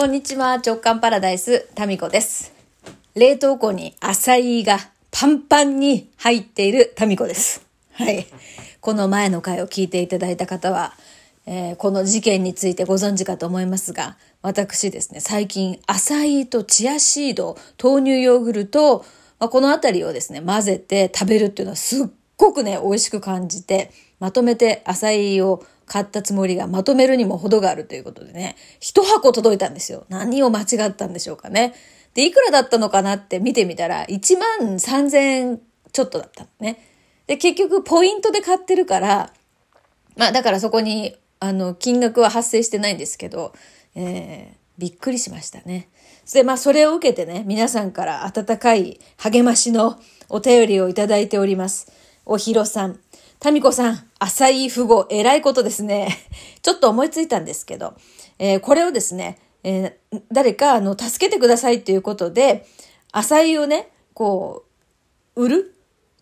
[0.00, 2.54] こんにちは、直感パラダイス、タミコです。
[3.14, 4.78] 冷凍庫にアサイが
[5.10, 7.66] パンパンに入っているタミコです。
[7.92, 8.26] はい。
[8.80, 10.94] この前の回を聞いていただいた方は、
[11.44, 19.04] えーこの事件についてご存知かと思いますが、私ですね、最近、アサイとチアシード、豆乳ヨーグルト、
[19.38, 22.06] まあ、このあたりをですね、混ぜて食べるっていうのはすっ
[22.38, 30.06] ごくね、美味しく感じて、まとめてアサイを買ったつもりがまとめるにも程があるということでね、一箱届いたんですよ。
[30.08, 31.74] 何を間違ったんでしょうかね。
[32.14, 36.78] で、いくらだったのかなって見てみたら、1万3000円ちょっとだったのね。
[37.26, 39.32] で、結局ポイントで買ってるから、
[40.16, 43.52] まあだからそこに、あの、金額は発生してないんですけど、
[43.96, 45.88] えー、びっくりしましたね。
[46.32, 51.90] で、まあそれを受けてね、皆さんから温かい励ましのお便りをいただいております。
[52.26, 53.00] おひろさん、
[53.40, 56.14] タミコさん、浅い富豪、偉いことですね。
[56.60, 57.94] ちょっと思いついたんですけど、
[58.38, 62.66] えーこれをですね、えー誰か、あの、助けてくださいっていうことで、
[63.12, 64.64] 浅いをね、こ
[65.36, 65.74] う、売る？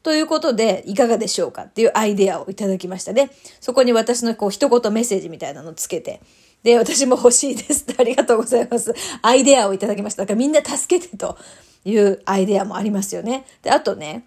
[0.04, 3.30] ということで、いかがでしょうかっていうアイデアをいただきましたね。
[3.60, 6.20] そこに私のこう、一言メッセージみたいなのをつけて、
[6.62, 8.94] で、私も欲しいですって ありがとうございます。
[9.22, 10.22] アイデアをいただきました。
[10.22, 11.36] だからみんな助けてと
[11.84, 13.44] いうアイデアもありますよね。
[13.62, 14.24] で、あとね、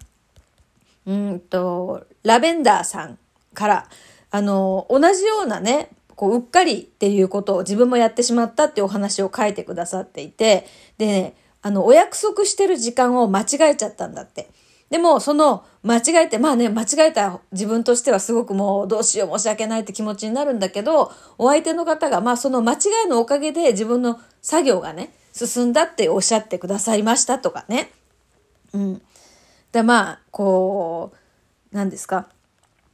[1.06, 3.18] うんと、ラベンダーさん
[3.54, 3.88] から、
[4.30, 10.66] あの、同じようなね、こう、うっかりっていうことを自分もやってしまったっていうお話を書いてくださっていて、
[10.98, 14.50] でね、あの、お約束してる時間を間違えちゃったんだって。
[14.90, 27.90] でも、その、間違えて、まあね、間違えた自分としてはすごくもう、どうしよう申し訳ないって気持ちになるんだけど、お相手の方が、まあその間違いのおかげで自分の作業がね、進んだっておっしゃってくださいましたとかね。
[28.74, 29.02] うん。
[29.72, 31.12] で、まあ、こ
[31.72, 32.28] う、何ですか？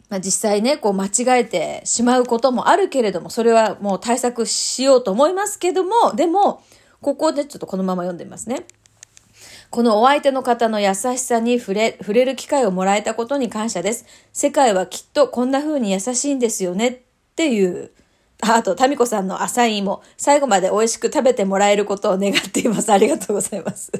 [0.09, 6.63] まあ、実際ね、こう間違えてしまうこともあるけれども、それはもう対策しようと思いますけども、でも、
[7.03, 8.67] ここでちょっとこのまま読んでみますね。
[9.71, 14.07] このお相手の方の優しさに触れ、触れる機会をもらえたことに感謝です。
[14.33, 16.99] 世界はきっとこんな風に優しいんですよねっ
[17.37, 17.91] ていう。
[18.41, 22.91] あと、タミコさんのアサインも最後まで美味しく食べてもらえることを願っています。
[22.91, 23.93] ありがとうございます。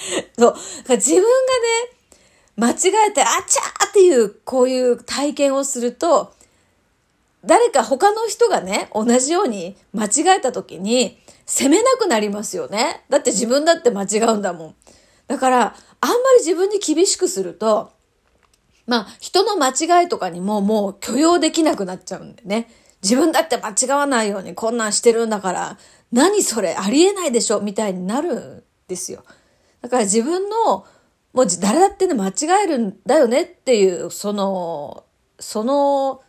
[0.38, 0.56] そう。
[0.88, 1.26] 自分がね、
[2.56, 6.32] 間違えて、あちゃーっていう、こういう体験をすると、
[7.44, 13.04] 誰か他の人がね、同じように間違えた時に、責めなくなりますよね。
[13.08, 14.74] だって自分だって間違うんだもん。
[15.26, 17.92] だから、あんまり自分に厳しくすると、
[18.86, 22.68] まあ、人の間違いとかにももう許容できなくなっちゃうんでね。
[23.02, 25.78] 自分だって間違わないようにこんなんしてるんだから、
[26.12, 29.24] 何それありえないでしょみたいになるんですよ。
[29.82, 30.86] だから自分の、
[31.32, 35.04] もう誰だってね、間違えるんだよねっていう、その、
[35.38, 36.22] その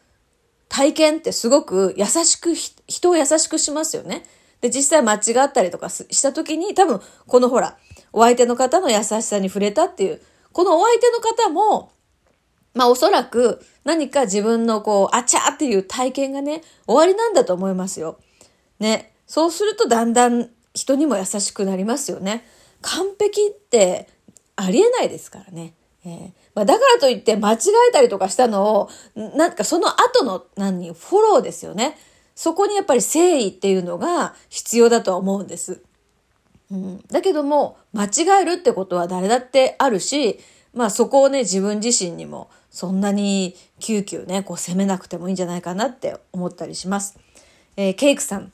[0.69, 4.24] 体験ってすごく優しく、人を優しくしますよね。
[4.59, 7.78] で、実際間違ったりとかした時に、多分、このほら、
[8.12, 10.22] お相手の方の優しさに触れたっていう、
[10.52, 11.92] このお相手の方も、
[12.74, 18.18] まあおそらく何か自分のこう、あちゃーっていう体験がね、終わりなんだと思いますよ。
[18.80, 19.13] ね。
[19.28, 22.47] そうするとだんだん人にも優しくなりますよね。
[22.84, 24.08] 完璧って
[24.56, 25.74] ありえないですからね。
[26.06, 27.58] えーまあ、だからといって間違
[27.90, 31.98] えたりとかしたのを、なんかその後の何、フォローですよね。
[32.36, 35.82] そこにやっぱり誠意っていうのが必要だとは思うんです。
[36.72, 40.40] うん、だけども、間違えるってことは誰だってあるし、
[40.74, 47.18] まあそこをね、自分自身にもそんなにキューキューね、こう責めなくてもいいんじゃないかなって思ったりします。
[47.78, 48.52] えーケイクさん。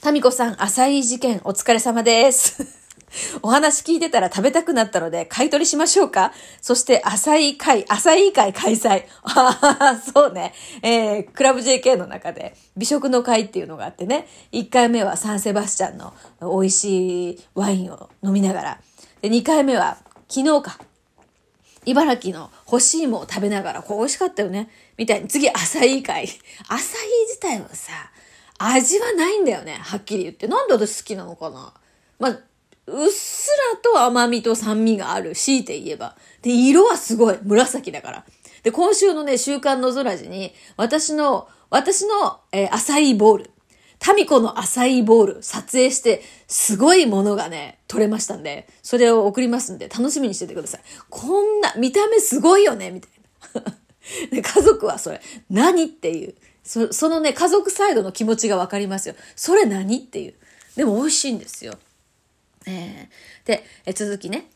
[0.00, 2.79] タミコさん、アサイー事件お疲れ様です。
[3.42, 6.32] お話聞いてたら食べたくなったので買い取りしましょうか？
[6.60, 9.04] そしてアサイー会、アサイー会開催。
[9.24, 10.54] ああ、そうね。
[10.82, 18.80] えー、クラブ JK の中で美食の会っていうのがあってね、1回目はサンセバスチャンの美味しいワインを飲みながら、
[19.22, 20.78] で、2回目は昨日か、
[21.86, 24.70] 茨城の干し芋を食べながら、こう美味しかったよね。
[24.96, 26.28] みたいに、次、浅い会。
[26.68, 27.92] 浅い自体はさ、
[28.58, 29.78] 味はないんだよね。
[29.80, 30.46] はっきり言って。
[30.46, 31.72] なんで私好きなのかな
[32.18, 32.38] まあ、
[32.90, 35.34] うっすらと甘みと酸味がある。
[35.34, 36.16] 強いて言えば。
[36.42, 37.38] で、色はすごい。
[37.42, 38.24] 紫だから。
[38.62, 43.50] で、今週のね、週刊の空地に、私の、私の、えー、浅いボール。
[43.98, 50.80] タミコの浅いボール撮影して、すごいものがね、撮れましたんで、それを送りますんで、楽しみにしててください。
[51.10, 53.10] こんな、見た目すごいよね、みたい
[53.62, 53.74] な。
[54.30, 55.20] で家族はそれ、
[55.50, 56.34] 何っていう。
[56.64, 59.14] そそのね、家族サイドの気持ちがわかりますよ。
[59.36, 60.34] それ何っていう。
[60.76, 61.74] でも美味しいんですよ。
[62.66, 64.46] えーで、え続きね。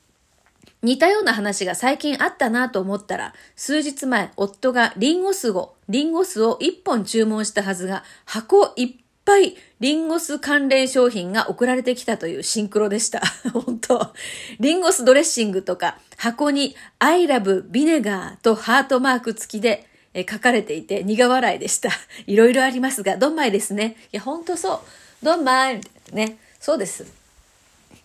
[0.83, 13.23] 似たような話が最近あったなと思ったら、数日前、夫がリンゴ酢を、リンゴ酢を1本注文したはずが、箱いっぱいリンゴ酢関連商品が送られてきたというシンクロでした。
[13.53, 14.12] 本当
[14.61, 19.87] リンゴ酢ドレッシングとか箱に I love vinegar とハートマーク付きで
[20.31, 21.91] 書かれていて苦笑いでした。
[22.27, 23.97] いろいろありますが、どんまいですね。
[24.12, 24.83] いや、ほんとそ
[25.23, 25.25] う。
[25.25, 25.81] どんまい
[26.12, 26.37] ね。
[26.61, 27.24] そうです。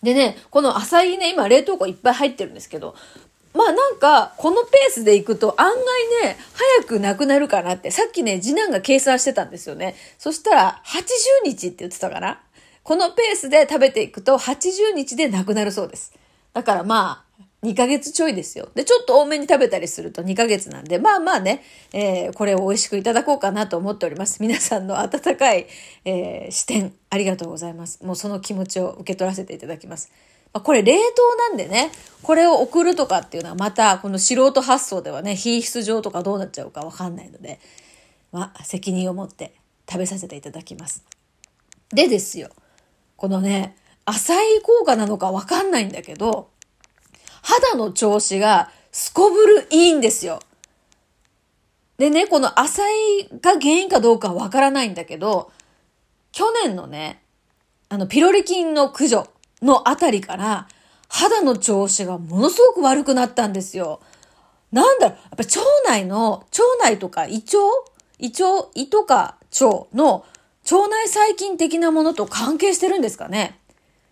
[0.02, 2.94] でね、この浅いね、今冷凍庫いっぱい入ってるんですけど、
[3.52, 5.78] まあなんか、このペースで行くと案外
[6.24, 6.36] ね、
[6.80, 9.96] 早くなくなるかなって、さっきね、次男が計算してたんですよね。
[10.18, 12.40] そしたら、80日って言ってたかな。
[12.82, 16.12] このペースで食べていくと、80日でなくなるそうです。
[16.52, 17.29] だからまあ、
[17.62, 18.70] 2ヶ月ちょいですよ。
[18.74, 21.62] で、ちょっと多めに食べたりすると2ヶ月なんで、まあまあね、
[21.92, 24.40] えー、これを美味しくいただこうかなと思っております。
[24.40, 25.66] 皆さんの温かい、
[26.06, 28.02] えー、視点、ありがとうございます。
[28.02, 30.10] もうその気持ちを受け取らせていただきます。
[30.54, 31.92] まあ、これ冷凍なんでね、
[32.22, 37.60] これを送るとかっていうのはまた、この素人発想ではね、品質上とかどうなっちゃうかわかんないので、
[38.32, 39.52] まあ、責任を持って
[39.88, 41.04] 食べさせていただきます。
[41.90, 42.48] でですよ、
[43.16, 46.48] このね、浅い効果なのかわかんないんだけど、
[47.50, 50.40] 肌の調子がすこぶるいいんですよ。
[51.98, 52.82] でね、この浅
[53.18, 55.50] いが原因かどうかはわからないんだけど、
[56.32, 57.22] 去年のね、
[57.88, 59.26] あの、ピロリ菌の駆除
[59.62, 60.68] のあたりから、
[61.08, 64.00] 肌の調子がものすごく悪くなったんですよ。
[64.70, 67.58] なんだろう、やっぱ腸内の、腸内とか胃腸
[68.20, 70.24] 胃腸、胃とか腸の
[70.70, 73.58] 腸内細菌的なものと関係してるんですかね。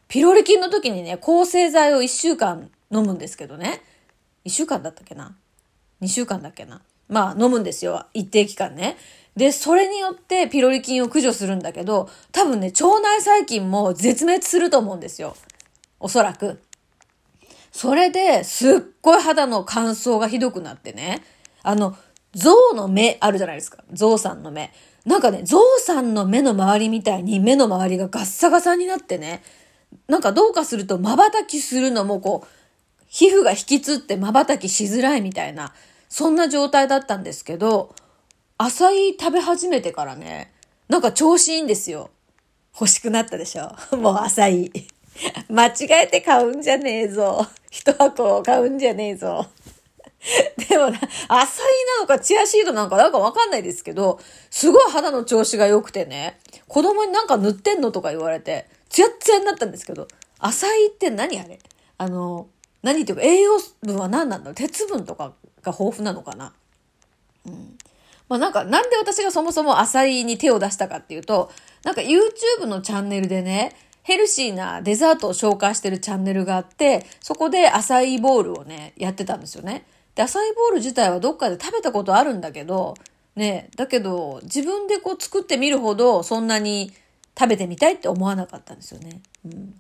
[0.08, 3.82] ピロリ菌の時にね、抗生剤を1週間飲むんですけどね。
[4.44, 5.37] 1週間だったっけな
[6.00, 8.06] ?2 週間だっけなまあ飲むんですよ。
[8.14, 8.96] 一定期間ね。
[9.37, 15.37] で、それによってピロリ菌を駆除するんだけど、多分ね、腸内細菌も絶滅すると思うんですよ。
[16.00, 16.61] おそらく。
[17.70, 21.23] それで、すっごい肌の乾燥がひどくなってね。
[21.62, 21.96] あの、
[22.35, 23.85] 象の目あるじゃないですか。
[23.93, 24.73] 象さんの目。
[25.06, 29.43] なんかね、象さんの目の周りみたいに目の周りがガッサガサになってね。
[30.08, 32.57] なんかどうかすると瞬きするのもこう、
[33.08, 35.75] 皮膚が引きつって瞬きしづらいみたいな、
[36.08, 37.94] そんな状態だったんですけど、
[38.58, 40.52] 浅い食べ始めてからね、
[40.88, 42.10] なんか調子いいんですよ。
[42.75, 43.72] 欲しくなったでしょ？
[43.96, 44.72] もう浅い。
[45.49, 47.46] 間違えて買うんじゃねえぞ。
[47.70, 49.46] 一箱買うんじゃねえぞ。
[50.69, 51.66] でもな、浅い
[51.96, 54.20] なのかチアシードなんかなんかわかんないですけど、
[54.50, 60.08] すごい肌の調子が良くてね、子供になんか塗ってんのとか言われて、ツヤッツヤになったんですけど、
[60.38, 61.58] 浅いって何あれ？
[61.99, 62.49] あの、
[62.82, 64.54] 何っていうか栄養分は何なんだろう？
[64.54, 65.32] 鉄分とか
[65.62, 66.52] が豊富なのかな？
[67.46, 67.76] うん。
[68.28, 71.50] まあなんか、なんで私がそもそも浅いに手を出したかっていうと、
[71.82, 79.86] なんか YouTube のチャンネルでね、ヘルシーなデザートを紹介してるチャンネルがあって、そこで浅いボールをね、やってたんですよね。
[80.14, 82.94] で、浅いボール自体はどっかで食べたことあるんだけど、
[83.36, 86.92] ね、だけど自分でこう作ってみるほどそんなに
[87.38, 89.20] 食べてみたいって思わなかったんですよね。
[89.44, 89.75] うん、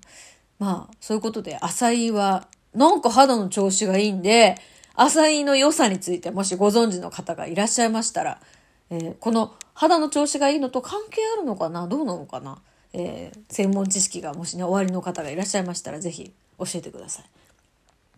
[0.60, 4.56] まあ、そういうことで、浅いは、なんか肌の調子がいいんで、
[4.94, 8.40] 浅いの良さについてもしご存知の方がいらっしゃいましたら、
[8.90, 11.86] えー、この肌の調子がいいのと関係あるのかな？
[11.86, 12.58] どうなのかな、
[12.92, 17.24] えー、専門知識がもしね、終わりの方がいらっしゃいましたら、ぜひ教えてください。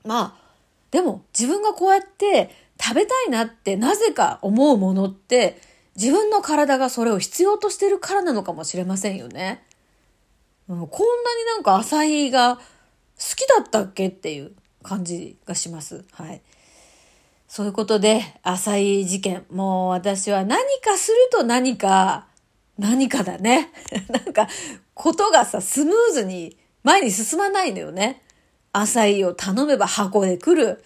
[0.06, 0.50] まあ、
[0.90, 5.60] でも自分がこうやって食べたいなってなぜか思うものって
[5.96, 9.62] 自分の体がそれを必要としてるからなのかもしれませんよね。
[10.68, 12.58] うん、こんなになんか浅いが
[13.20, 14.08] 好きだったっけ？
[14.08, 16.04] っていう感じがします。
[16.12, 16.40] はい。
[17.46, 19.44] そういうことで、浅い事件。
[19.50, 22.26] もう私は何かすると何か、
[22.78, 23.72] 何かだね。
[24.08, 24.48] なんか、
[24.94, 28.22] ことがさ、スムーズに前に進まないのよね。
[28.72, 30.82] 浅いを頼めば箱で来る。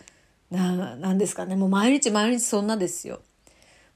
[0.50, 1.54] な、なんですかね。
[1.54, 3.20] もう毎日毎日そんなですよ。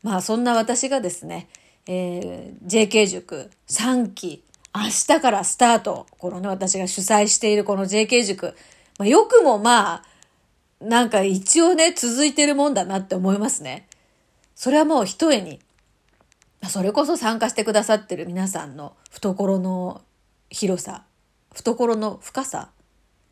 [0.02, 1.48] まあそんな私がですね、
[1.86, 4.44] えー、JK 塾3期、
[4.74, 6.06] 明日からスタート。
[6.18, 8.54] このね、私が主催しているこの JK 塾。
[8.98, 10.04] まあ、よくもまあ、
[10.80, 13.88] なんか一応ね、続いてるもんだなって思いますね。
[14.54, 15.60] それはもう一重に、
[16.68, 20.02] それこそ参加してくださってる皆さんの懐の
[20.50, 21.04] 広さ、
[21.54, 22.70] 懐の深さ、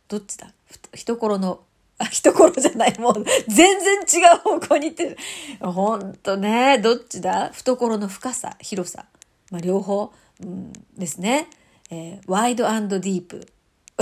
[0.08, 0.52] どっちだ？
[0.94, 1.60] 懐の、
[1.98, 5.16] あ、懐じゃない、もう全然違う方向に行ってる。
[5.60, 7.50] ほんとね、どっちだ？
[7.50, 9.06] 懐の深さ、広さ。
[9.50, 11.48] まあ両方、うん、ですね。
[11.90, 13.46] えー、ワイドディープ。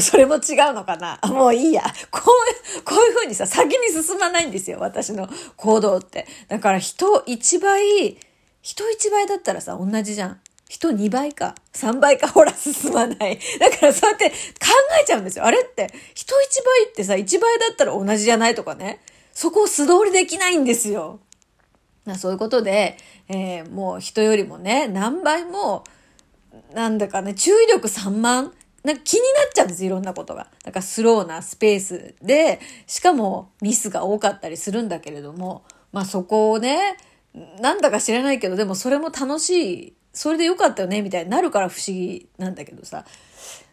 [0.00, 1.20] それも違うのかな？
[1.28, 1.82] もういいや。
[2.10, 4.78] こういう、こういうふうにさ、先に進まないんですよ。
[4.80, 6.26] 私の行動って。
[6.48, 8.18] だから人一倍、
[8.62, 10.40] 人一倍だったらさ、同じじゃん。
[10.68, 13.38] 人2倍か、3倍か、ほら、進まない。
[13.60, 14.34] だからそうやって考
[15.00, 15.44] えちゃうんですよ。
[15.44, 19.00] あれって、人1倍ってさ、1倍だったら同じじゃないとかね。
[19.32, 21.20] そこを素通りできないんですよ。
[22.16, 22.96] そういうことで、
[23.28, 25.84] えー、もう人よりもね、何倍も
[26.72, 28.50] なんだかね、注意力散漫？
[28.84, 30.48] なんか気になっちゃうんです、いろんなことが。
[30.62, 36.96] だからスローなスペースで、しかもミスが多かったりするんだけれども、まあそこをね、
[37.60, 43.04] なんだか知らないけど、でもそれも楽しい、それでよかったよね、みたいになるから不思議なんだけどさ。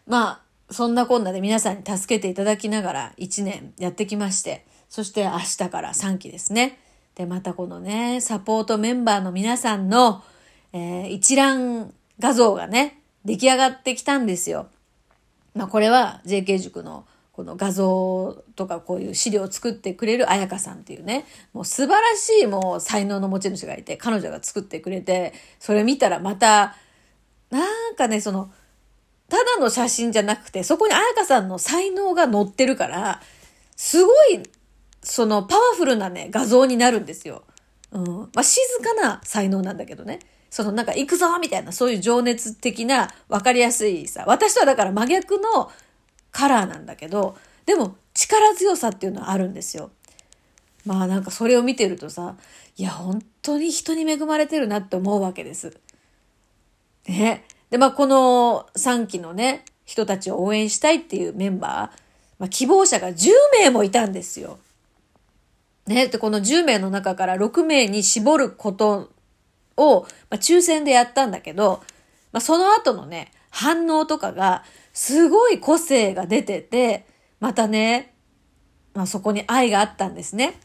[0.06, 6.78] まあ、そんなこんなで皆さんに助けていただきながら1年やってきまして、そして明日から3期ですね。
[7.14, 10.24] で、またこのね、サポートメンバーの皆さんの、
[10.72, 14.68] えー、一覧画像がね、出来上がってきたんですよ。
[15.56, 26.76] まあ、これは JK 塾のこの画像とかこういう資料を作ってくれる彩香さんっていうね、もう素晴らしいもう才能の持ち主がいて、彼女が作ってくれて、それ見たらまた、
[27.50, 28.52] なんかね、その、
[29.28, 33.20] ただの写真じゃなくて、そこに彩香さんの才能が載ってるから、
[33.74, 34.42] すごい、
[35.02, 37.42] そのパワフルなね、画像になるんですよ。
[37.90, 38.04] うん。
[38.04, 40.20] まあ、静かな才能なんだけどね。
[40.52, 45.72] そのなんか行くぞみたいな、そういう情熱的な分かりやすいさ、私とはだから真逆の
[46.30, 49.90] カラーなんだけど、でも力強さっていうのはあるんですよ。
[50.84, 52.36] まあなんかそれを見てるとさ、
[52.76, 55.74] いや本当に人に恵まれてるなって思うわけです。
[57.08, 57.46] ね。
[57.70, 62.00] で、まあこの3期のね、人たちを応援したいっていうメンバー、
[62.38, 64.58] まあ、希望者が10名もいたんですよ。
[65.86, 66.08] ね。
[66.08, 69.11] で、この10名の中から6名に絞ること
[69.76, 71.82] を、まあ、抽選でやったんだけど、
[72.32, 77.06] まあ、その後のね、反応とかが、すごい個性が出てて、
[77.40, 78.14] またね、
[78.94, 80.58] まあ、そこに愛があったんですね。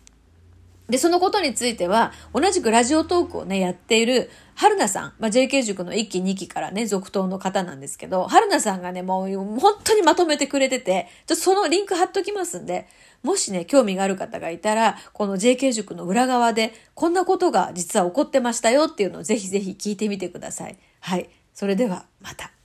[0.89, 12.88] で、そのことについては、同じくラジオトークをね、やっている、春菜さん、まあ、JK 塾の1期2期からね、続投の方なんですけど、春菜さんがね、もう本当にまとめてくれてて、ちょそのリンク貼っときますんで、
[13.22, 20.77] もしね、興味がある方がいたら、この JK 塾の裏側で、こんなことが実は起こってましたよっていうのをぜひぜひ聞いてみてください。
[21.01, 21.29] はい。
[21.53, 22.56] それでは、また。